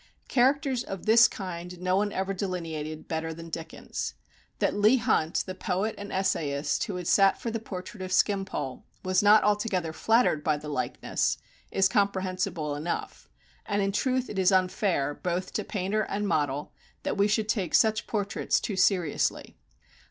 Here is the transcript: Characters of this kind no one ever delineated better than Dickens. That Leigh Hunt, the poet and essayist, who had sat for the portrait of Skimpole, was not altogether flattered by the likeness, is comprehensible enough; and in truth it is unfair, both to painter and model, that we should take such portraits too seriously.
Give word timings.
Characters 0.27 0.83
of 0.83 1.05
this 1.05 1.27
kind 1.27 1.79
no 1.79 1.95
one 1.95 2.11
ever 2.11 2.33
delineated 2.33 3.07
better 3.07 3.35
than 3.35 3.49
Dickens. 3.51 4.15
That 4.57 4.73
Leigh 4.73 4.97
Hunt, 4.97 5.43
the 5.45 5.53
poet 5.53 5.93
and 5.99 6.11
essayist, 6.11 6.85
who 6.85 6.95
had 6.95 7.05
sat 7.05 7.39
for 7.39 7.51
the 7.51 7.59
portrait 7.59 8.01
of 8.01 8.11
Skimpole, 8.11 8.83
was 9.03 9.21
not 9.21 9.43
altogether 9.43 9.93
flattered 9.93 10.43
by 10.43 10.57
the 10.57 10.69
likeness, 10.69 11.37
is 11.69 11.87
comprehensible 11.87 12.73
enough; 12.73 13.29
and 13.67 13.83
in 13.83 13.91
truth 13.91 14.27
it 14.27 14.39
is 14.39 14.51
unfair, 14.51 15.13
both 15.13 15.53
to 15.53 15.63
painter 15.63 16.01
and 16.05 16.27
model, 16.27 16.73
that 17.03 17.15
we 17.15 17.27
should 17.27 17.47
take 17.47 17.75
such 17.75 18.07
portraits 18.07 18.59
too 18.59 18.75
seriously. 18.75 19.55